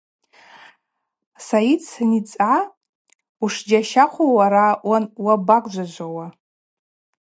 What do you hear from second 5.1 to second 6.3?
уабагвжважвауа?